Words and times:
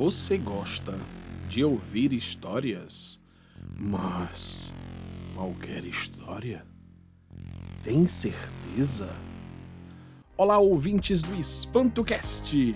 Você 0.00 0.38
gosta 0.38 0.98
de 1.46 1.62
ouvir 1.62 2.14
histórias? 2.14 3.20
Mas 3.76 4.72
qualquer 5.34 5.84
história? 5.84 6.64
Tem 7.84 8.06
certeza? 8.06 9.14
Olá, 10.38 10.56
ouvintes 10.56 11.20
do 11.20 11.38
EspantoCast! 11.38 12.74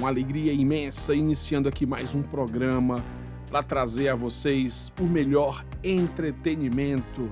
Uma 0.00 0.08
alegria 0.08 0.52
imensa 0.52 1.14
iniciando 1.14 1.68
aqui 1.68 1.86
mais 1.86 2.12
um 2.12 2.22
programa 2.22 3.04
para 3.48 3.62
trazer 3.62 4.08
a 4.08 4.16
vocês 4.16 4.92
o 5.00 5.04
melhor 5.04 5.64
entretenimento. 5.80 7.30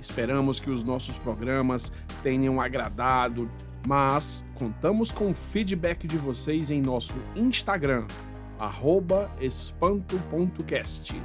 Esperamos 0.00 0.60
que 0.60 0.70
os 0.70 0.84
nossos 0.84 1.16
programas 1.16 1.92
tenham 2.22 2.60
agradado, 2.60 3.50
mas 3.84 4.46
contamos 4.54 5.10
com 5.10 5.32
o 5.32 5.34
feedback 5.34 6.06
de 6.06 6.16
vocês 6.16 6.70
em 6.70 6.80
nosso 6.80 7.16
Instagram, 7.34 8.06
espanto.cast. 9.40 11.20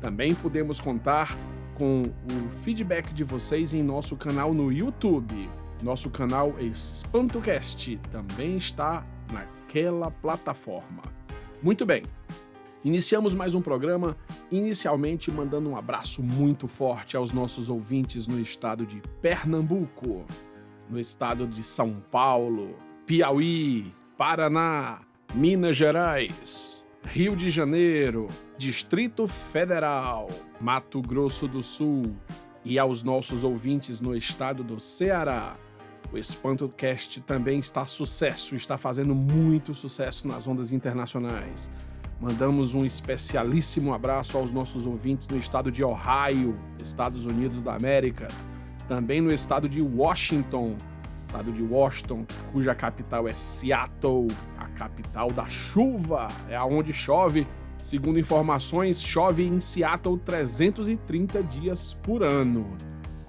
Também 0.00 0.34
podemos 0.34 0.80
contar 0.80 1.36
com 1.74 2.02
o 2.02 2.48
feedback 2.62 3.12
de 3.12 3.24
vocês 3.24 3.74
em 3.74 3.82
nosso 3.82 4.16
canal 4.16 4.54
no 4.54 4.72
YouTube. 4.72 5.48
Nosso 5.82 6.08
canal 6.08 6.54
EspantoCast 6.58 7.98
também 8.10 8.56
está 8.56 9.04
naquela 9.32 10.10
plataforma. 10.10 11.02
Muito 11.62 11.84
bem, 11.84 12.02
iniciamos 12.84 13.34
mais 13.34 13.54
um 13.54 13.60
programa, 13.60 14.16
inicialmente 14.50 15.30
mandando 15.30 15.68
um 15.68 15.76
abraço 15.76 16.22
muito 16.22 16.66
forte 16.66 17.16
aos 17.16 17.32
nossos 17.32 17.68
ouvintes 17.68 18.26
no 18.26 18.40
estado 18.40 18.86
de 18.86 19.02
Pernambuco, 19.20 20.24
no 20.88 20.98
estado 20.98 21.46
de 21.46 21.62
São 21.62 22.02
Paulo, 22.10 22.74
Piauí, 23.04 23.92
Paraná, 24.16 25.00
Minas 25.34 25.76
Gerais, 25.76 26.86
Rio 27.04 27.36
de 27.36 27.50
Janeiro, 27.50 28.28
Distrito 28.56 29.26
Federal, 29.26 30.28
Mato 30.60 31.02
Grosso 31.02 31.46
do 31.46 31.62
Sul 31.62 32.16
e 32.64 32.78
aos 32.78 33.02
nossos 33.02 33.44
ouvintes 33.44 34.00
no 34.00 34.16
estado 34.16 34.64
do 34.64 34.80
Ceará. 34.80 35.56
O 36.12 36.16
EspantoCast 36.16 37.20
também 37.22 37.58
está 37.58 37.84
sucesso, 37.84 38.54
está 38.54 38.78
fazendo 38.78 39.14
muito 39.14 39.74
sucesso 39.74 40.26
nas 40.26 40.46
ondas 40.46 40.72
internacionais. 40.72 41.70
Mandamos 42.20 42.72
um 42.72 42.84
especialíssimo 42.84 43.92
abraço 43.92 44.38
aos 44.38 44.50
nossos 44.50 44.86
ouvintes 44.86 45.26
no 45.26 45.36
estado 45.36 45.70
de 45.70 45.84
Ohio, 45.84 46.58
Estados 46.82 47.26
Unidos 47.26 47.62
da 47.62 47.74
América, 47.74 48.28
também 48.88 49.20
no 49.20 49.32
estado 49.32 49.68
de 49.68 49.82
Washington, 49.82 50.76
estado 51.26 51.52
de 51.52 51.62
Washington, 51.62 52.24
cuja 52.52 52.74
capital 52.74 53.28
é 53.28 53.34
Seattle, 53.34 54.28
capital 54.76 55.32
da 55.32 55.46
chuva, 55.46 56.28
é 56.48 56.56
aonde 56.56 56.92
chove. 56.92 57.46
Segundo 57.82 58.18
informações, 58.18 59.02
chove 59.02 59.44
em 59.44 59.60
Seattle 59.60 60.18
330 60.18 61.42
dias 61.42 61.94
por 62.02 62.22
ano. 62.22 62.66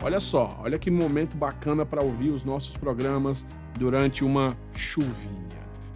Olha 0.02 0.20
só, 0.20 0.60
olha 0.62 0.78
que 0.78 0.92
momento 0.92 1.36
bacana 1.36 1.86
para 1.86 2.04
ouvir 2.04 2.30
os 2.30 2.44
nossos 2.44 2.78
programas 2.78 3.46
durante 3.78 4.24
uma 4.24 4.56
chuvinha. 4.74 5.48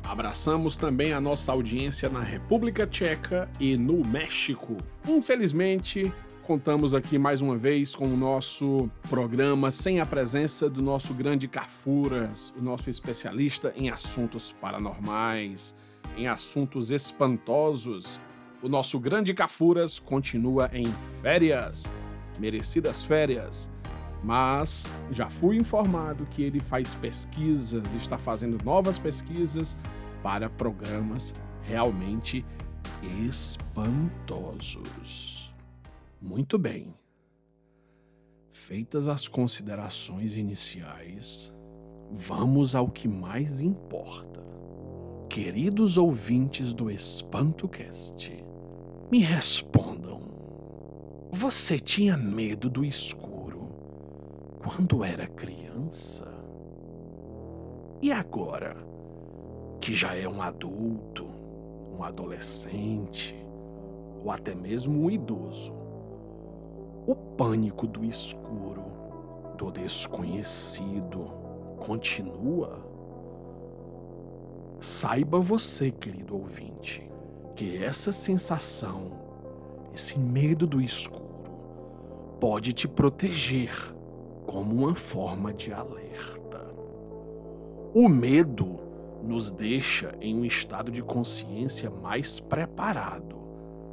Abraçamos 0.03 0.75
também 0.75 1.13
a 1.13 1.21
nossa 1.21 1.51
audiência 1.51 2.09
na 2.09 2.21
República 2.21 2.85
Tcheca 2.85 3.47
e 3.59 3.77
no 3.77 4.05
México. 4.05 4.75
Infelizmente, 5.07 6.11
contamos 6.41 6.93
aqui 6.93 7.17
mais 7.17 7.41
uma 7.41 7.55
vez 7.55 7.95
com 7.95 8.05
o 8.05 8.17
nosso 8.17 8.89
programa 9.09 9.71
sem 9.71 9.99
a 9.99 10.05
presença 10.05 10.69
do 10.69 10.81
nosso 10.81 11.13
grande 11.13 11.47
Cafuras, 11.47 12.53
o 12.57 12.61
nosso 12.61 12.89
especialista 12.89 13.73
em 13.75 13.89
assuntos 13.89 14.51
paranormais, 14.51 15.75
em 16.17 16.27
assuntos 16.27 16.91
espantosos. 16.91 18.19
O 18.61 18.69
nosso 18.69 18.99
grande 18.99 19.33
Cafuras 19.33 19.99
continua 19.99 20.69
em 20.73 20.85
férias, 21.21 21.91
merecidas 22.39 23.03
férias 23.03 23.69
mas 24.23 24.93
já 25.09 25.27
fui 25.29 25.57
informado 25.57 26.27
que 26.27 26.43
ele 26.43 26.59
faz 26.59 26.93
pesquisas, 26.93 27.81
está 27.95 28.17
fazendo 28.17 28.57
novas 28.63 28.99
pesquisas 28.99 29.77
para 30.21 30.49
programas 30.49 31.33
realmente 31.63 32.45
espantosos. 33.27 35.40
Muito 36.21 36.57
bem. 36.57 36.93
Feitas 38.51 39.07
as 39.07 39.27
considerações 39.27 40.35
iniciais, 40.35 41.53
vamos 42.11 42.75
ao 42.75 42.89
que 42.89 43.07
mais 43.07 43.61
importa. 43.61 44.41
Queridos 45.29 45.97
ouvintes 45.97 46.73
do 46.73 46.91
EspantoCast, 46.91 48.45
me 49.09 49.19
respondam. 49.19 50.21
Você 51.31 51.79
tinha 51.79 52.17
medo 52.17 52.69
do 52.69 52.83
escuro? 52.83 53.31
quando 54.63 55.03
era 55.03 55.25
criança? 55.27 56.27
E 58.01 58.11
agora, 58.11 58.77
que 59.79 59.93
já 59.93 60.15
é 60.15 60.27
um 60.27 60.41
adulto, 60.41 61.27
um 61.97 62.03
adolescente, 62.03 63.35
ou 64.23 64.31
até 64.31 64.53
mesmo 64.53 65.03
um 65.03 65.09
idoso, 65.09 65.73
o 67.11 67.15
pânico 67.15 67.85
do 67.85 68.05
escuro, 68.05 68.85
do 69.57 69.69
desconhecido, 69.69 71.25
continua? 71.77 72.79
Saiba 74.79 75.37
você, 75.37 75.91
querido 75.91 76.37
ouvinte, 76.37 77.11
que 77.53 77.83
essa 77.83 78.13
sensação, 78.13 79.11
esse 79.93 80.17
medo 80.17 80.65
do 80.65 80.81
escuro, 80.81 81.51
pode 82.39 82.71
te 82.71 82.87
proteger 82.87 83.73
como 84.47 84.73
uma 84.73 84.95
forma 84.95 85.53
de 85.53 85.73
alerta. 85.73 86.65
O 87.93 88.07
medo 88.07 88.79
nos 89.21 89.51
deixa 89.51 90.15
em 90.21 90.39
um 90.39 90.45
estado 90.45 90.89
de 90.89 91.03
consciência 91.03 91.89
mais 91.89 92.39
preparado 92.39 93.35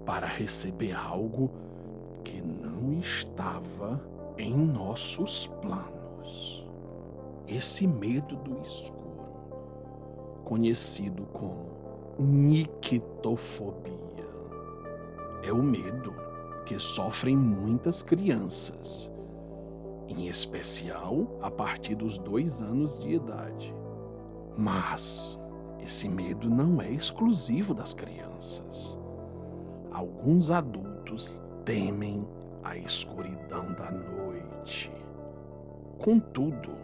para 0.07 0.27
receber 0.29 0.93
algo 0.93 1.51
que 2.23 2.41
não 2.41 2.68
estava 2.99 4.01
em 4.37 4.55
nossos 4.55 5.47
planos. 5.47 6.67
Esse 7.47 7.87
medo 7.87 8.37
do 8.37 8.61
escuro, 8.61 9.27
conhecido 10.45 11.25
como 11.33 11.67
nictofobia, 12.19 13.95
é 15.43 15.53
o 15.53 15.63
medo 15.63 16.15
que 16.67 16.79
sofrem 16.79 17.37
muitas 17.37 18.03
crianças 18.03 19.11
em 20.09 20.27
especial 20.27 21.39
a 21.43 21.51
partir 21.51 21.95
dos 21.95 22.19
dois 22.19 22.63
anos 22.63 22.99
de 22.99 23.11
idade. 23.11 23.75
Mas 24.57 25.39
esse 25.81 26.09
medo 26.09 26.49
não 26.49 26.81
é 26.81 26.91
exclusivo 26.91 27.75
das 27.75 27.95
crianças. 27.95 28.99
Alguns 29.93 30.51
adultos 30.51 31.43
temem 31.65 32.27
a 32.63 32.77
escuridão 32.77 33.73
da 33.73 33.91
noite. 33.91 34.93
Contudo, 35.99 36.77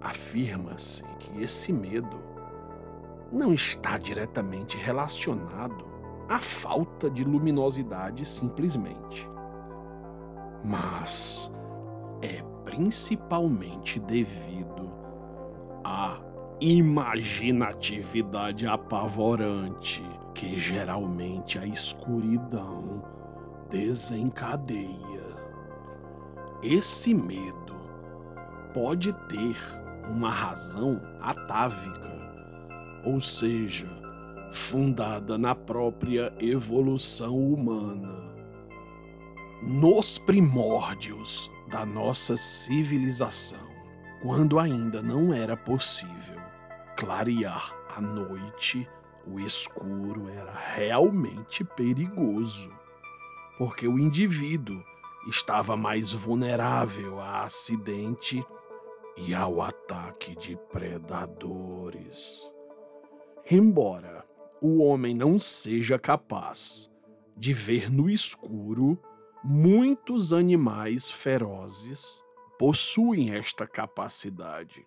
afirma-se 0.00 1.04
que 1.18 1.42
esse 1.42 1.72
medo 1.72 2.18
não 3.32 3.54
está 3.54 3.96
diretamente 3.98 4.76
relacionado 4.76 5.84
à 6.28 6.40
falta 6.40 7.08
de 7.10 7.24
luminosidade 7.24 8.24
simplesmente. 8.24 9.28
Mas 10.64 11.52
é 12.22 12.42
principalmente 12.64 13.98
devido 14.00 14.90
à 15.84 16.18
imaginatividade 16.60 18.66
apavorante 18.66 20.02
que 20.34 20.58
geralmente 20.58 21.58
a 21.58 21.66
escuridão 21.66 23.02
desencadeia. 23.70 25.36
Esse 26.62 27.14
medo 27.14 27.74
pode 28.74 29.12
ter 29.28 29.56
uma 30.10 30.30
razão 30.30 31.00
atávica, 31.20 32.10
ou 33.04 33.18
seja, 33.20 33.88
fundada 34.52 35.38
na 35.38 35.54
própria 35.54 36.32
evolução 36.38 37.36
humana. 37.36 38.30
Nos 39.62 40.18
primórdios 40.18 41.50
da 41.70 41.86
nossa 41.86 42.36
civilização, 42.36 43.70
quando 44.22 44.58
ainda 44.58 45.00
não 45.00 45.32
era 45.32 45.56
possível 45.56 46.40
clarear 46.96 47.74
a 47.96 48.00
noite, 48.00 48.88
o 49.26 49.38
escuro 49.38 50.28
era 50.28 50.52
realmente 50.74 51.62
perigoso, 51.64 52.70
porque 53.60 53.86
o 53.86 53.98
indivíduo 53.98 54.82
estava 55.28 55.76
mais 55.76 56.14
vulnerável 56.14 57.20
a 57.20 57.42
acidente 57.42 58.42
e 59.18 59.34
ao 59.34 59.60
ataque 59.60 60.34
de 60.34 60.56
predadores. 60.72 62.54
Embora 63.50 64.26
o 64.62 64.82
homem 64.82 65.14
não 65.14 65.38
seja 65.38 65.98
capaz 65.98 66.90
de 67.36 67.52
ver 67.52 67.92
no 67.92 68.08
escuro, 68.08 68.98
muitos 69.44 70.32
animais 70.32 71.10
ferozes 71.10 72.24
possuem 72.58 73.34
esta 73.34 73.66
capacidade. 73.66 74.86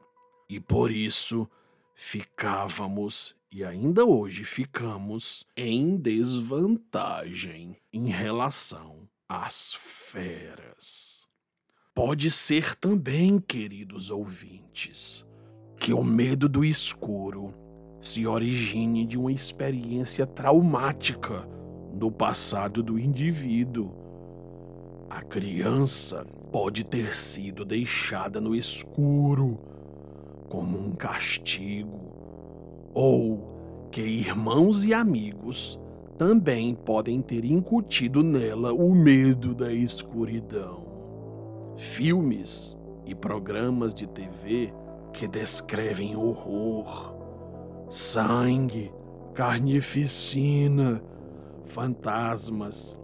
E 0.49 0.59
por 0.59 0.89
isso 0.89 1.47
ficávamos 1.95 3.35
e 3.51 3.63
ainda 3.63 4.03
hoje 4.03 4.43
ficamos 4.43 5.45
em 5.55 5.95
desvantagem 5.95 7.77
em 7.91 8.09
relação 8.09 9.07
às 9.29 9.75
feras. 9.75 11.27
Pode 11.93 12.31
ser 12.31 12.75
também, 12.75 13.39
queridos 13.39 14.09
ouvintes, 14.09 15.23
que 15.77 15.93
o 15.93 16.03
medo 16.03 16.49
do 16.49 16.65
escuro 16.65 17.53
se 18.01 18.25
origine 18.25 19.05
de 19.05 19.17
uma 19.17 19.31
experiência 19.31 20.25
traumática 20.25 21.47
no 21.93 22.11
passado 22.11 22.81
do 22.81 22.97
indivíduo. 22.97 23.93
A 25.09 25.21
criança 25.21 26.25
pode 26.51 26.83
ter 26.83 27.13
sido 27.13 27.63
deixada 27.63 28.41
no 28.41 28.55
escuro 28.55 29.72
como 30.53 30.77
um 30.77 30.91
castigo 30.91 31.99
ou 32.93 33.87
que 33.89 34.01
irmãos 34.01 34.85
e 34.85 34.93
amigos 34.93 35.79
também 36.15 36.75
podem 36.75 37.23
ter 37.23 37.43
incutido 37.43 38.21
nela 38.21 38.71
o 38.71 38.93
medo 38.93 39.55
da 39.55 39.73
escuridão. 39.73 40.85
Filmes 41.75 42.77
e 43.03 43.15
programas 43.15 43.95
de 43.95 44.05
TV 44.05 44.71
que 45.11 45.27
descrevem 45.27 46.15
horror, 46.15 47.15
sangue, 47.89 48.93
carnificina, 49.33 51.03
fantasmas 51.65 52.95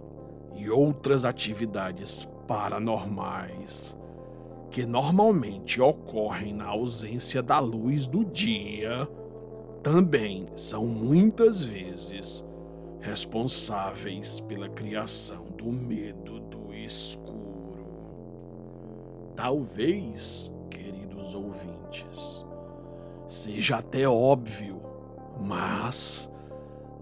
e 0.54 0.70
outras 0.70 1.24
atividades 1.24 2.28
paranormais 2.46 3.98
que 4.70 4.86
normalmente 4.86 5.80
ocorrem 5.80 6.54
na 6.54 6.66
ausência 6.66 7.42
da 7.42 7.58
luz 7.58 8.06
do 8.06 8.24
dia 8.24 9.08
também 9.82 10.46
são 10.54 10.86
muitas 10.86 11.62
vezes 11.62 12.46
responsáveis 13.00 14.40
pela 14.40 14.68
criação 14.68 15.46
do 15.56 15.72
medo 15.72 16.38
do 16.40 16.72
escuro. 16.74 17.86
Talvez, 19.34 20.54
queridos 20.70 21.34
ouvintes, 21.34 22.44
seja 23.26 23.78
até 23.78 24.06
óbvio, 24.06 24.82
mas 25.40 26.30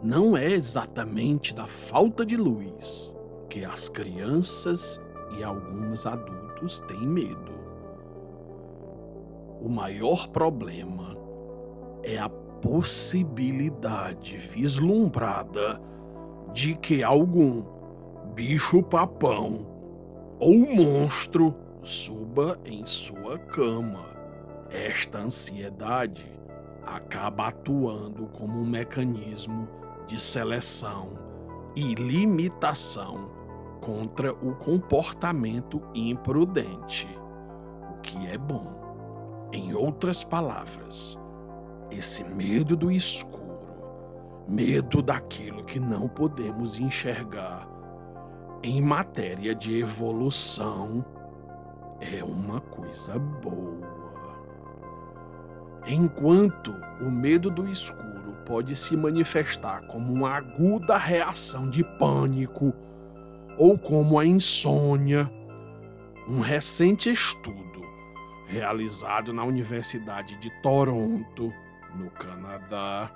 não 0.03 0.37
é 0.37 0.53
exatamente 0.53 1.53
da 1.53 1.67
falta 1.67 2.25
de 2.25 2.37
luz 2.37 3.15
que 3.51 3.65
as 3.65 3.89
crianças 3.89 5.01
e 5.37 5.43
alguns 5.43 6.07
adultos 6.07 6.81
têm 6.81 7.07
medo. 7.07 7.58
O 9.61 9.69
maior 9.69 10.29
problema 10.29 11.17
é 12.03 12.19
a 12.19 12.29
possibilidade 12.29 14.39
vislumbrada 14.39 15.81
de 16.53 16.75
que 16.75 17.03
algum 17.03 17.63
bicho-papão 18.35 19.67
ou 20.39 20.75
monstro 20.75 21.55
suba 21.83 22.59
em 22.65 22.85
sua 22.87 23.39
cama. 23.39 24.07
Esta 24.71 25.19
ansiedade 25.19 26.27
acaba 26.83 27.49
atuando 27.49 28.27
como 28.29 28.61
um 28.61 28.67
mecanismo 28.67 29.69
de 30.07 30.21
seleção 30.21 31.11
e 31.75 31.95
limitação 31.95 33.31
contra 33.81 34.33
o 34.33 34.55
comportamento 34.57 35.83
imprudente, 35.95 37.09
o 37.93 38.01
que 38.01 38.27
é 38.27 38.37
bom. 38.37 38.78
Em 39.51 39.75
outras 39.75 40.23
palavras, 40.23 41.19
esse 41.91 42.23
medo 42.23 42.77
do 42.77 42.91
escuro, 42.91 43.67
medo 44.47 45.01
daquilo 45.01 45.65
que 45.65 45.81
não 45.81 46.07
podemos 46.07 46.79
enxergar, 46.79 47.67
em 48.63 48.83
matéria 48.83 49.55
de 49.55 49.79
evolução, 49.79 51.03
é 51.99 52.23
uma 52.23 52.61
coisa 52.61 53.19
boa. 53.19 53.89
Enquanto 55.87 56.75
o 57.01 57.11
medo 57.11 57.51
do 57.51 57.67
escuro 57.71 58.37
pode 58.45 58.77
se 58.77 58.97
manifestar 58.99 59.87
como 59.87 60.13
uma 60.13 60.37
aguda 60.37 60.99
reação 60.99 61.71
de 61.71 61.83
pânico 61.99 62.75
ou 63.57 63.79
como 63.79 64.19
a 64.19 64.27
insônia, 64.27 65.31
um 66.29 66.41
recente 66.41 67.11
estudo 67.11 67.68
realizado 68.49 69.33
na 69.33 69.45
Universidade 69.45 70.37
de 70.37 70.51
Toronto 70.63 71.53
no 71.95 72.11
Canadá, 72.11 73.13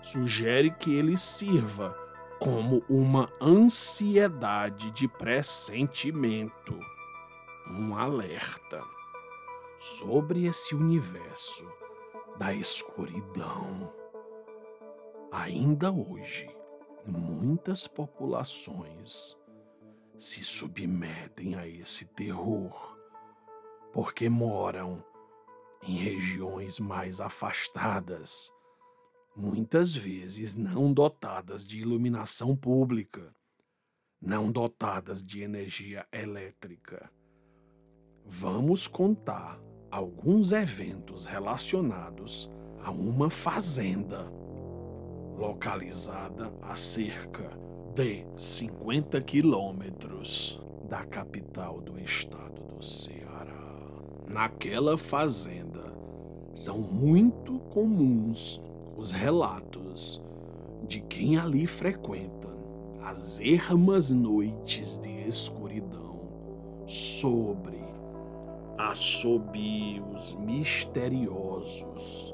sugere 0.00 0.70
que 0.70 0.94
ele 0.94 1.18
sirva 1.18 1.94
como 2.40 2.82
uma 2.88 3.30
ansiedade 3.40 4.90
de 4.92 5.06
pressentimento, 5.06 6.80
um 7.68 7.94
alerta 7.94 8.82
sobre 9.76 10.46
esse 10.46 10.74
universo 10.74 11.70
da 12.38 12.54
escuridão. 12.54 13.92
Ainda 15.30 15.92
hoje, 15.92 16.48
muitas 17.06 17.86
populações 17.86 19.36
se 20.18 20.42
submetem 20.42 21.54
a 21.54 21.68
esse 21.68 22.06
terror 22.06 22.99
porque 23.92 24.28
moram 24.28 25.04
em 25.82 25.96
regiões 25.96 26.78
mais 26.78 27.20
afastadas, 27.20 28.52
muitas 29.34 29.94
vezes 29.94 30.54
não 30.54 30.92
dotadas 30.92 31.66
de 31.66 31.78
iluminação 31.78 32.56
pública, 32.56 33.34
não 34.20 34.52
dotadas 34.52 35.24
de 35.24 35.42
energia 35.42 36.06
elétrica. 36.12 37.10
Vamos 38.26 38.86
contar 38.86 39.60
alguns 39.90 40.52
eventos 40.52 41.26
relacionados 41.26 42.50
a 42.82 42.90
uma 42.90 43.30
fazenda 43.30 44.30
localizada 45.36 46.52
a 46.62 46.76
cerca 46.76 47.50
de 47.94 48.26
50 48.36 49.20
quilômetros 49.22 50.60
da 50.88 51.04
capital 51.06 51.80
do 51.80 51.98
estado 51.98 52.62
do 52.64 52.82
Ceará. 52.82 53.39
Naquela 54.30 54.96
fazenda 54.96 55.92
são 56.54 56.78
muito 56.78 57.58
comuns 57.70 58.62
os 58.96 59.10
relatos 59.10 60.22
de 60.86 61.00
quem 61.00 61.36
ali 61.36 61.66
frequenta 61.66 62.48
as 63.02 63.40
ermas 63.40 64.12
noites 64.12 64.98
de 64.98 65.10
escuridão 65.26 66.20
sobre 66.86 67.80
assobios 68.78 70.34
misteriosos. 70.34 72.32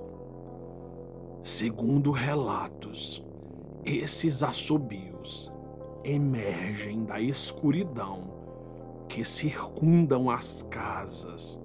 Segundo 1.43 2.11
relatos, 2.11 3.25
esses 3.87 4.43
assobios 4.43 5.51
emergem 6.05 7.07
da 7.07 7.23
escuridão 7.23 8.25
que 9.09 9.25
circundam 9.25 10.29
as 10.29 10.63
casas 10.65 11.65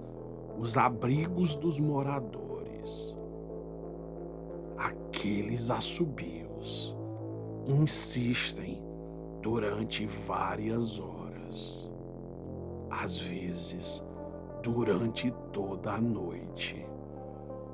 os 0.62 0.78
abrigos 0.78 1.56
dos 1.56 1.80
moradores. 1.80 3.18
Aqueles 4.78 5.72
assobios 5.72 6.96
insistem 7.66 8.80
durante 9.42 10.06
várias 10.06 11.00
horas, 11.00 11.90
às 12.88 13.18
vezes 13.18 14.04
durante 14.62 15.32
toda 15.52 15.94
a 15.94 16.00
noite. 16.00 16.86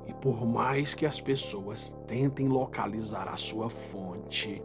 E 0.06 0.14
por 0.14 0.46
mais 0.46 0.94
que 0.94 1.04
as 1.04 1.20
pessoas 1.20 1.90
tentem 2.06 2.48
localizar 2.48 3.28
a 3.28 3.36
sua 3.36 3.68
fonte, 3.68 4.62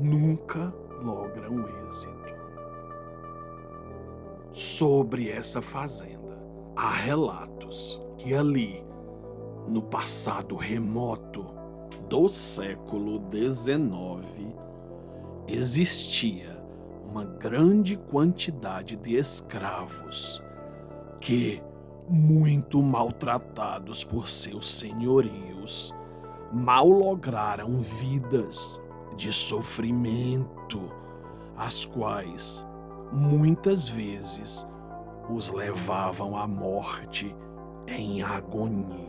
nunca 0.00 0.72
logram 1.02 1.66
êxito. 1.86 2.34
Sobre 4.50 5.28
essa 5.28 5.60
fazenda, 5.60 6.25
Há 6.78 6.90
relatos 6.90 8.02
que 8.18 8.34
ali, 8.34 8.84
no 9.66 9.80
passado 9.80 10.56
remoto 10.56 11.46
do 12.06 12.28
século 12.28 13.18
XIX, 13.32 14.54
existia 15.48 16.62
uma 17.08 17.24
grande 17.24 17.96
quantidade 17.96 18.94
de 18.94 19.16
escravos 19.16 20.42
que, 21.18 21.62
muito 22.10 22.82
maltratados 22.82 24.04
por 24.04 24.28
seus 24.28 24.70
senhorios, 24.70 25.94
mal 26.52 26.86
lograram 26.86 27.80
vidas 27.80 28.78
de 29.16 29.32
sofrimento, 29.32 30.92
as 31.56 31.86
quais 31.86 32.66
muitas 33.10 33.88
vezes 33.88 34.68
os 35.28 35.52
levavam 35.52 36.36
à 36.36 36.46
morte 36.46 37.34
em 37.86 38.22
agonia. 38.22 39.06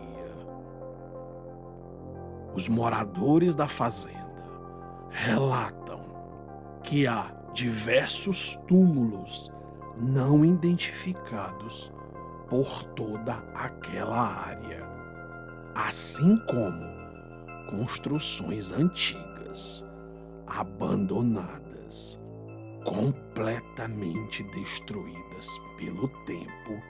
Os 2.53 2.67
moradores 2.67 3.55
da 3.55 3.67
fazenda 3.67 4.17
relatam 5.09 6.01
que 6.83 7.05
há 7.05 7.31
diversos 7.53 8.55
túmulos 8.67 9.51
não 9.99 10.45
identificados 10.45 11.91
por 12.47 12.83
toda 12.95 13.43
aquela 13.53 14.21
área, 14.21 14.87
assim 15.75 16.37
como 16.45 16.97
construções 17.69 18.71
antigas, 18.71 19.85
abandonadas, 20.45 22.19
completamente 22.87 24.43
destruídas 24.43 25.61
pelo 25.77 26.07
tempo 26.23 26.81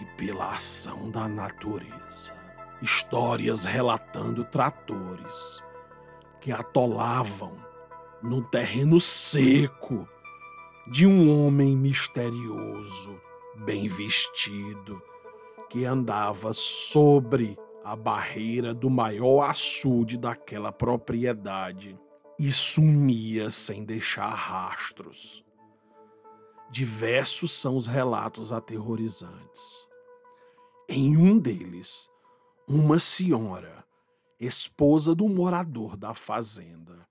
e 0.00 0.04
pela 0.16 0.54
ação 0.54 1.08
da 1.08 1.28
natureza. 1.28 2.34
Histórias 2.82 3.64
relatando 3.64 4.44
tratores 4.44 5.62
que 6.40 6.50
atolavam 6.50 7.52
no 8.20 8.42
terreno 8.42 8.98
seco 8.98 10.08
de 10.90 11.06
um 11.06 11.46
homem 11.46 11.76
misterioso, 11.76 13.16
bem 13.64 13.86
vestido, 13.86 15.00
que 15.68 15.84
andava 15.84 16.52
sobre 16.52 17.56
a 17.84 17.94
barreira 17.94 18.74
do 18.74 18.90
maior 18.90 19.42
açude 19.42 20.18
daquela 20.18 20.72
propriedade 20.72 21.96
e 22.42 22.50
sumia 22.50 23.50
sem 23.50 23.84
deixar 23.84 24.32
rastros. 24.32 25.44
Diversos 26.70 27.52
são 27.52 27.76
os 27.76 27.86
relatos 27.86 28.50
aterrorizantes. 28.50 29.86
Em 30.88 31.18
um 31.18 31.38
deles, 31.38 32.08
uma 32.66 32.98
senhora, 32.98 33.84
esposa 34.38 35.14
do 35.14 35.28
morador 35.28 35.98
da 35.98 36.14
fazenda, 36.14 37.06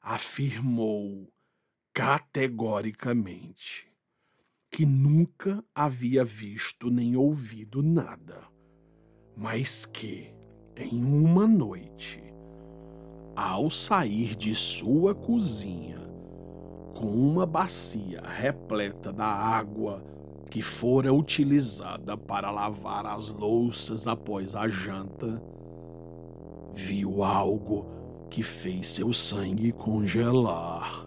afirmou 0.00 1.30
categoricamente 1.92 3.92
que 4.70 4.86
nunca 4.86 5.62
havia 5.74 6.24
visto 6.24 6.88
nem 6.88 7.14
ouvido 7.14 7.82
nada, 7.82 8.42
mas 9.36 9.84
que, 9.84 10.34
em 10.74 11.04
uma 11.04 11.46
noite, 11.46 12.35
ao 13.36 13.70
sair 13.70 14.34
de 14.34 14.54
sua 14.54 15.14
cozinha, 15.14 15.98
com 16.94 17.06
uma 17.06 17.44
bacia 17.44 18.22
repleta 18.24 19.12
da 19.12 19.26
água 19.26 20.02
que 20.50 20.62
fora 20.62 21.12
utilizada 21.12 22.16
para 22.16 22.50
lavar 22.50 23.04
as 23.04 23.28
louças 23.28 24.06
após 24.06 24.56
a 24.56 24.66
janta, 24.68 25.42
viu 26.72 27.22
algo 27.22 27.84
que 28.30 28.42
fez 28.42 28.88
seu 28.88 29.12
sangue 29.12 29.70
congelar. 29.72 31.06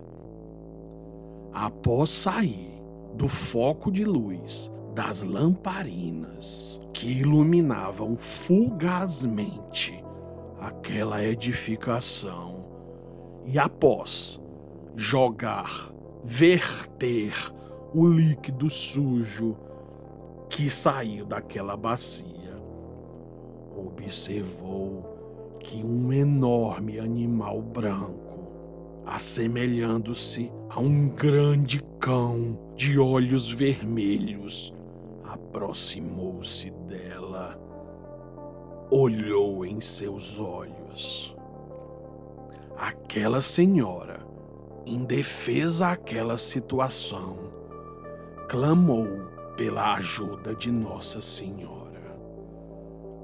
Após 1.51 2.11
sair 2.11 2.69
do 3.15 3.27
foco 3.27 3.91
de 3.91 4.05
luz 4.05 4.71
das 4.93 5.23
lamparinas 5.23 6.79
que 6.93 7.07
iluminavam 7.07 8.15
fugazmente 8.17 10.03
aquela 10.59 11.23
edificação, 11.23 12.65
e 13.45 13.57
após 13.57 14.41
jogar, 14.95 15.91
verter 16.23 17.33
o 17.93 18.07
líquido 18.07 18.69
sujo 18.69 19.55
que 20.49 20.69
saiu 20.69 21.25
daquela 21.25 21.77
bacia, 21.77 22.61
observou 23.75 25.57
que 25.59 25.83
um 25.83 26.11
enorme 26.11 26.99
animal 26.99 27.61
branco 27.61 28.29
assemelhando-se 29.09 30.51
a 30.69 30.79
um 30.79 31.09
grande 31.09 31.81
cão 31.99 32.57
de 32.75 32.99
olhos 32.99 33.51
vermelhos, 33.51 34.73
aproximou-se 35.23 36.69
dela, 36.87 37.59
olhou 38.91 39.63
em 39.63 39.79
seus 39.79 40.39
olhos. 40.39 41.35
Aquela 42.75 43.39
senhora, 43.39 44.25
em 44.85 45.05
defesa 45.05 45.91
àquela 45.91 46.39
situação, 46.39 47.37
clamou 48.47 49.05
pela 49.55 49.93
ajuda 49.93 50.55
de 50.55 50.71
Nossa 50.71 51.21
Senhora. 51.21 52.17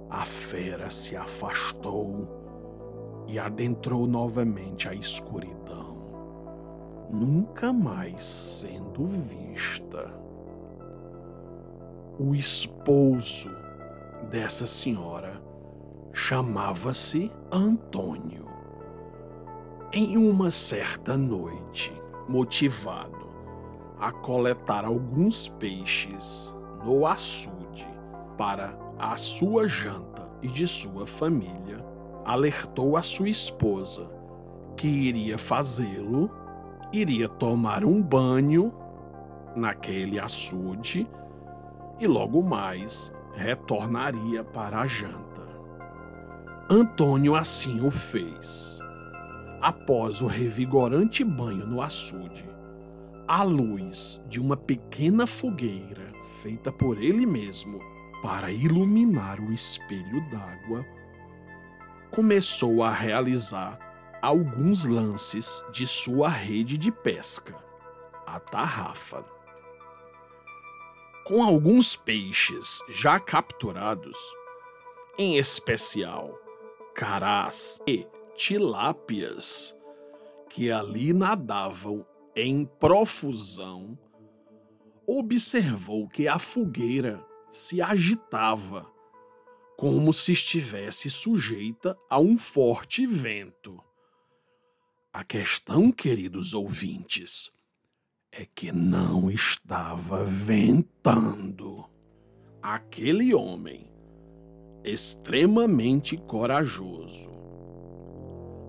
A 0.08 0.24
fera 0.24 0.92
se 0.92 1.16
afastou 1.16 3.24
e 3.28 3.40
adentrou 3.40 4.06
novamente 4.06 4.88
a 4.88 4.94
escuridão, 4.94 5.98
nunca 7.10 7.74
mais 7.74 8.24
sendo 8.24 9.08
vista. 9.08 10.14
O 12.20 12.36
esposo 12.36 13.50
dessa 14.30 14.68
senhora 14.68 15.44
chamava-se 16.16 17.30
Antônio. 17.52 18.46
Em 19.92 20.16
uma 20.16 20.50
certa 20.50 21.18
noite, 21.18 21.92
motivado 22.26 23.28
a 24.00 24.14
coletar 24.14 24.86
alguns 24.86 25.50
peixes 25.50 26.56
no 26.86 27.06
açude 27.06 27.86
para 28.38 28.80
a 28.98 29.18
sua 29.18 29.68
janta 29.68 30.32
e 30.42 30.48
de 30.48 30.66
sua 30.66 31.06
família, 31.06 31.86
alertou 32.24 32.96
a 32.96 33.04
sua 33.04 33.28
esposa 33.28 34.10
que 34.78 34.88
iria 34.88 35.38
fazê-lo, 35.38 36.32
iria 36.94 37.28
tomar 37.28 37.84
um 37.84 38.02
banho 38.02 38.74
naquele 39.54 40.18
açude 40.18 41.06
e 42.00 42.08
logo 42.08 42.42
mais 42.42 43.12
retornaria 43.36 44.46
para 44.46 44.80
a 44.80 44.88
janta. 44.88 45.35
Antônio 46.68 47.36
assim 47.36 47.86
o 47.86 47.92
fez. 47.92 48.80
Após 49.62 50.24
o 50.24 50.26
revigorante 50.26 51.24
banho 51.24 51.68
no 51.68 51.80
açude, 51.80 52.50
à 53.28 53.44
luz 53.44 54.20
de 54.28 54.42
uma 54.42 54.58
pequena 54.58 55.28
fogueira 55.28 56.12
feita 56.42 56.72
por 56.72 57.00
ele 57.00 57.24
mesmo 57.24 57.80
para 58.24 58.50
iluminar 58.50 59.40
o 59.40 59.54
espelho 59.54 60.28
d'água, 60.32 60.84
começou 62.10 62.84
a 62.84 62.90
realizar 62.90 63.78
alguns 64.20 64.86
lances 64.86 65.64
de 65.72 65.86
sua 65.86 66.30
rede 66.30 66.80
de 66.80 66.92
pesca, 66.92 67.56
a 68.26 68.40
tarrafa. 68.40 69.24
Com 71.26 71.44
alguns 71.44 71.96
peixes 71.96 72.80
já 72.90 73.20
capturados, 73.20 74.18
em 75.16 75.38
especial 75.38 76.44
carás 76.96 77.82
e 77.86 78.08
tilápias, 78.36 79.76
que 80.50 80.72
ali 80.72 81.12
nadavam 81.12 82.06
em 82.34 82.66
profusão, 82.66 84.00
observou 85.06 86.08
que 86.08 86.26
a 86.28 86.40
fogueira 86.40 87.24
se 87.50 87.82
agitava 87.82 88.90
como 89.78 90.14
se 90.14 90.32
estivesse 90.32 91.10
sujeita 91.10 91.98
a 92.10 92.18
um 92.18 92.38
forte 92.38 93.06
vento. 93.06 93.84
A 95.12 95.24
questão, 95.24 95.92
queridos 95.92 96.54
ouvintes, 96.54 97.52
é 98.32 98.46
que 98.46 98.72
não 98.72 99.30
estava 99.30 100.24
ventando. 100.24 101.86
Aquele 102.62 103.34
homem, 103.36 103.90
extremamente 104.86 106.16
corajoso, 106.16 107.30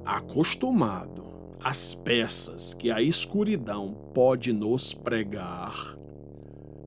acostumado 0.04 1.24
às 1.62 1.94
peças 1.94 2.72
que 2.72 2.90
a 2.90 3.02
escuridão 3.02 3.94
pode 4.14 4.52
nos 4.52 4.94
pregar, 4.94 5.96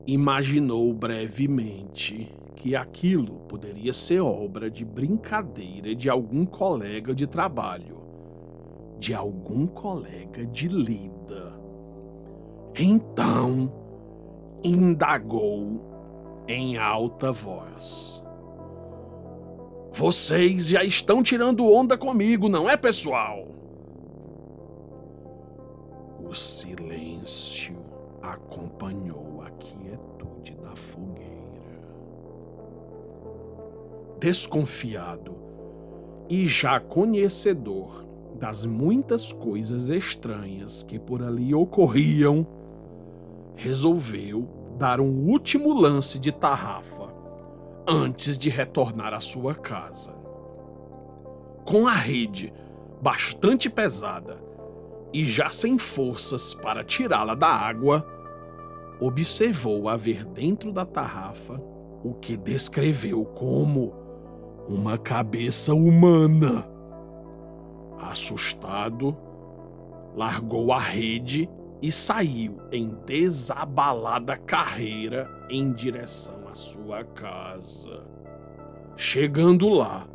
imaginou 0.06 0.92
brevemente 0.92 2.34
que 2.56 2.76
aquilo 2.76 3.40
poderia 3.48 3.92
ser 3.92 4.20
obra 4.20 4.70
de 4.70 4.84
brincadeira 4.84 5.94
de 5.94 6.10
algum 6.10 6.44
colega 6.44 7.14
de 7.14 7.26
trabalho, 7.26 7.98
de 8.98 9.14
algum 9.14 9.66
colega 9.66 10.44
de 10.46 10.68
lida. 10.68 11.54
Então, 12.78 13.72
indagou 14.62 16.44
em 16.46 16.76
alta 16.76 17.32
voz: 17.32 18.24
Vocês 20.00 20.68
já 20.68 20.82
estão 20.82 21.22
tirando 21.22 21.70
onda 21.70 21.94
comigo, 21.94 22.48
não 22.48 22.70
é, 22.70 22.74
pessoal? 22.74 23.46
O 26.26 26.32
silêncio 26.34 27.76
acompanhou 28.22 29.42
a 29.42 29.50
quietude 29.50 30.54
da 30.54 30.74
fogueira. 30.74 31.82
Desconfiado 34.18 35.36
e 36.30 36.46
já 36.46 36.80
conhecedor 36.80 38.02
das 38.38 38.64
muitas 38.64 39.30
coisas 39.32 39.90
estranhas 39.90 40.82
que 40.82 40.98
por 40.98 41.22
ali 41.22 41.54
ocorriam, 41.54 42.46
resolveu 43.54 44.48
dar 44.78 44.98
um 44.98 45.28
último 45.28 45.74
lance 45.74 46.18
de 46.18 46.32
tarrafa 46.32 46.99
antes 47.90 48.38
de 48.38 48.48
retornar 48.48 49.12
à 49.12 49.18
sua 49.18 49.52
casa. 49.52 50.14
Com 51.64 51.88
a 51.88 51.92
rede 51.92 52.52
bastante 53.02 53.68
pesada 53.68 54.38
e 55.12 55.24
já 55.24 55.50
sem 55.50 55.76
forças 55.76 56.54
para 56.54 56.84
tirá-la 56.84 57.34
da 57.34 57.48
água, 57.48 58.06
observou 59.00 59.88
haver 59.88 60.24
dentro 60.24 60.72
da 60.72 60.84
tarrafa 60.84 61.60
o 62.04 62.14
que 62.14 62.36
descreveu 62.36 63.24
como 63.24 63.92
uma 64.68 64.96
cabeça 64.96 65.74
humana. 65.74 66.68
Assustado, 67.98 69.16
largou 70.14 70.72
a 70.72 70.78
rede 70.78 71.50
e 71.82 71.90
saiu 71.90 72.58
em 72.70 72.88
desabalada 73.04 74.36
carreira 74.36 75.39
em 75.50 75.72
direção 75.72 76.48
à 76.48 76.54
sua 76.54 77.04
casa. 77.04 78.06
Chegando 78.96 79.68
lá, 79.68 80.06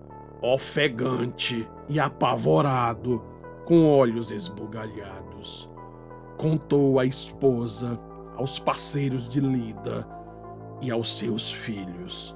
ofegante 0.42 1.68
e 1.90 2.00
apavorado, 2.00 3.22
com 3.66 3.86
olhos 3.86 4.32
esbugalhados, 4.32 5.70
contou 6.38 7.00
à 7.00 7.06
esposa, 7.06 8.00
aos 8.36 8.60
parceiros 8.60 9.28
de 9.28 9.40
lida 9.40 10.08
e 10.82 10.92
aos 10.92 11.18
seus 11.18 11.52
filhos. 11.52 12.36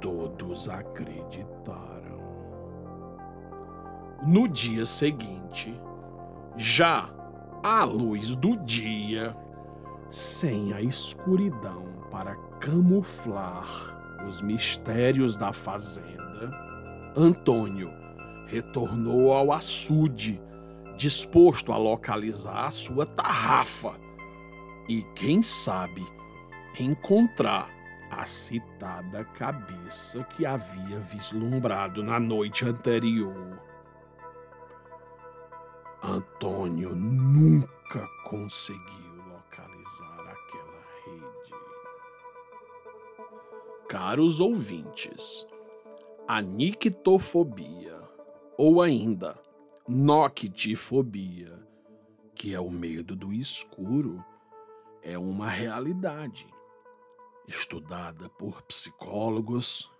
Todos 0.00 0.68
acreditaram. 0.68 2.20
No 4.26 4.46
dia 4.46 4.84
seguinte, 4.84 5.74
já 6.56 7.08
à 7.62 7.84
luz 7.84 8.34
do 8.34 8.56
dia, 8.56 9.34
sem 10.10 10.72
a 10.72 10.82
escuridão 10.82 11.86
para 12.10 12.34
camuflar 12.58 14.26
os 14.28 14.42
mistérios 14.42 15.36
da 15.36 15.52
fazenda, 15.52 16.50
Antônio 17.16 17.90
retornou 18.46 19.32
ao 19.32 19.52
açude, 19.52 20.42
disposto 20.96 21.72
a 21.72 21.76
localizar 21.76 22.66
a 22.66 22.70
sua 22.70 23.06
tarrafa 23.06 23.94
e, 24.88 25.02
quem 25.14 25.40
sabe, 25.40 26.04
encontrar 26.78 27.70
a 28.10 28.24
citada 28.24 29.24
cabeça 29.24 30.24
que 30.24 30.44
havia 30.44 30.98
vislumbrado 30.98 32.02
na 32.02 32.18
noite 32.18 32.64
anterior. 32.64 33.60
Antônio 36.02 36.94
nunca 36.96 38.08
conseguiu 38.24 39.09
Caros 43.90 44.40
ouvintes, 44.40 45.44
a 46.28 46.40
nictofobia, 46.40 48.00
ou 48.56 48.80
ainda 48.80 49.36
noctifobia, 49.88 51.60
que 52.32 52.54
é 52.54 52.60
o 52.60 52.70
medo 52.70 53.16
do 53.16 53.32
escuro, 53.32 54.24
é 55.02 55.18
uma 55.18 55.50
realidade 55.50 56.46
estudada 57.48 58.28
por 58.28 58.62
psicólogos, 58.62 59.90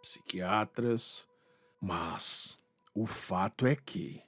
psiquiatras, 0.00 1.28
mas 1.80 2.56
o 2.94 3.04
fato 3.04 3.66
é 3.66 3.74
que 3.74 4.22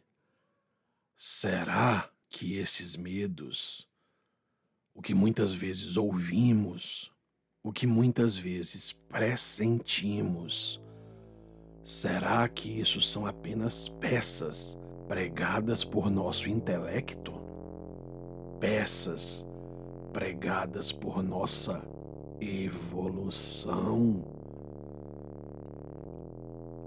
Será 1.14 2.11
que 2.29 2.57
esses 2.57 2.97
medos, 2.97 3.88
o 4.92 5.01
que 5.01 5.14
muitas 5.14 5.53
vezes 5.53 5.97
ouvimos, 5.97 7.12
o 7.62 7.72
que 7.72 7.87
muitas 7.87 8.37
vezes 8.37 8.92
pressentimos, 9.09 10.83
será 11.85 12.48
que 12.48 12.81
isso 12.81 13.01
são 13.01 13.25
apenas 13.25 13.88
peças 13.88 14.77
pregadas 15.07 15.85
por 15.85 16.11
nosso 16.11 16.51
intelecto? 16.51 17.33
Peças 18.59 19.46
pregadas 20.12 20.90
por 20.90 21.22
nossa 21.22 21.83
evolução? 22.40 24.25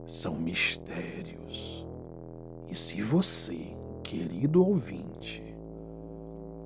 São 0.05 0.35
mistérios. 0.35 1.87
E 2.67 2.75
se 2.75 3.01
você 3.01 3.73
querido 4.03 4.63
ouvinte, 4.63 5.41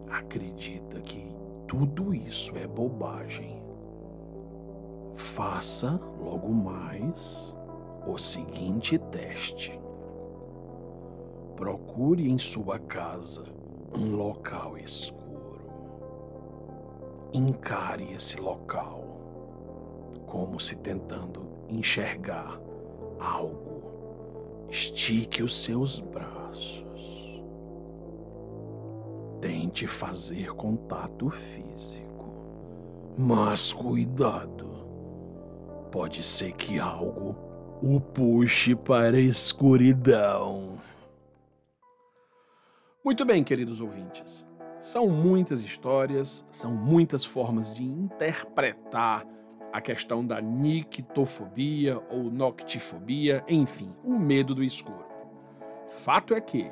acredita 0.10 1.00
que 1.02 1.28
tudo 1.68 2.14
isso 2.14 2.58
é 2.58 2.68
bobagem, 2.68 3.69
faça 5.20 6.00
logo 6.20 6.50
mais 6.50 7.56
o 8.08 8.18
seguinte 8.18 8.98
teste. 8.98 9.80
Procure 11.56 12.30
em 12.30 12.38
sua 12.38 12.80
casa 12.80 13.44
um 13.94 14.16
local 14.16 14.78
escuro. 14.78 15.60
Encare 17.34 18.14
esse 18.14 18.40
local 18.40 19.04
como 20.26 20.60
se 20.60 20.76
tentando 20.76 21.48
enxergar 21.70 22.60
algo. 23.20 23.80
Estique 24.70 25.42
os 25.44 25.64
seus 25.64 26.02
braços 26.02 26.90
Tente 29.42 29.88
fazer 29.88 30.54
contato 30.54 31.30
físico. 31.30 32.26
Mas 33.18 33.72
cuidado. 33.72 34.69
Pode 35.92 36.22
ser 36.22 36.54
que 36.54 36.80
algo 36.80 37.36
o 37.82 38.00
puxe 38.00 38.76
para 38.76 39.18
a 39.18 39.22
escuridão. 39.22 40.74
Muito 43.04 43.26
bem, 43.26 43.44
queridos 43.44 43.82
ouvintes. 43.82 44.46
São 44.80 45.10
muitas 45.10 45.62
histórias, 45.62 46.46
são 46.52 46.76
muitas 46.76 47.26
formas 47.26 47.74
de 47.74 47.84
interpretar 47.84 49.26
a 49.74 49.82
questão 49.82 50.24
da 50.24 50.40
nictofobia 50.40 52.00
ou 52.12 52.24
noctifobia, 52.26 53.44
enfim, 53.48 53.92
o 54.04 54.18
medo 54.20 54.54
do 54.54 54.64
escuro. 54.64 55.06
Fato 55.88 56.36
é 56.36 56.42
que 56.42 56.72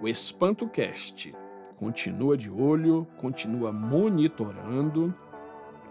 o 0.00 0.06
Espanto 0.06 0.68
Cast 0.68 1.34
continua 1.76 2.36
de 2.36 2.48
olho, 2.48 3.08
continua 3.16 3.72
monitorando 3.72 5.12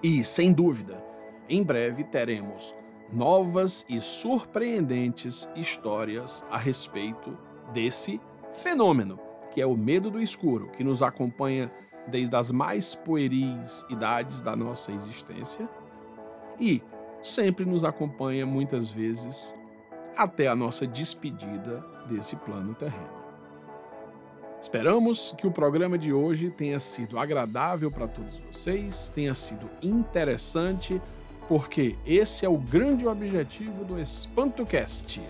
e, 0.01 0.23
sem 0.23 0.53
dúvida, 0.53 1.10
em 1.49 1.63
breve 1.63 2.03
teremos 2.03 2.73
novas 3.11 3.85
e 3.89 3.99
surpreendentes 3.99 5.49
histórias 5.55 6.43
a 6.49 6.57
respeito 6.57 7.37
desse 7.73 8.21
fenômeno, 8.53 9.19
que 9.51 9.61
é 9.61 9.65
o 9.65 9.75
medo 9.75 10.09
do 10.09 10.21
escuro, 10.21 10.69
que 10.69 10.83
nos 10.83 11.03
acompanha 11.03 11.69
desde 12.07 12.35
as 12.35 12.51
mais 12.51 12.95
pueris 12.95 13.85
idades 13.89 14.41
da 14.41 14.55
nossa 14.55 14.91
existência 14.91 15.69
e 16.59 16.81
sempre 17.21 17.65
nos 17.65 17.83
acompanha 17.83 18.45
muitas 18.45 18.89
vezes 18.89 19.53
até 20.15 20.47
a 20.47 20.55
nossa 20.55 20.87
despedida 20.87 21.85
desse 22.09 22.35
plano 22.35 22.73
terreno. 22.73 23.21
Esperamos 24.59 25.33
que 25.37 25.47
o 25.47 25.51
programa 25.51 25.97
de 25.97 26.13
hoje 26.13 26.51
tenha 26.51 26.79
sido 26.79 27.17
agradável 27.17 27.89
para 27.89 28.07
todos 28.07 28.37
vocês, 28.39 29.09
tenha 29.09 29.33
sido 29.33 29.67
interessante, 29.81 31.01
porque 31.51 31.97
esse 32.05 32.45
é 32.45 32.49
o 32.49 32.57
grande 32.57 33.05
objetivo 33.05 33.83
do 33.83 33.99
EspantoCast: 33.99 35.21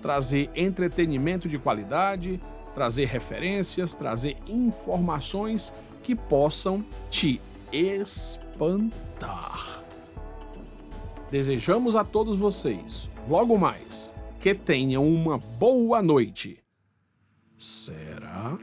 trazer 0.00 0.48
entretenimento 0.54 1.50
de 1.50 1.58
qualidade, 1.58 2.40
trazer 2.74 3.04
referências, 3.04 3.94
trazer 3.94 4.38
informações 4.46 5.74
que 6.02 6.14
possam 6.14 6.82
te 7.10 7.42
espantar. 7.70 9.84
Desejamos 11.30 11.94
a 11.94 12.02
todos 12.02 12.38
vocês, 12.38 13.10
logo 13.28 13.58
mais, 13.58 14.14
que 14.40 14.54
tenham 14.54 15.06
uma 15.06 15.36
boa 15.36 16.00
noite. 16.00 16.58
Será? 17.58 18.56